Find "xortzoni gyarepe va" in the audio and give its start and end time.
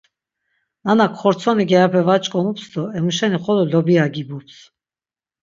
1.19-2.15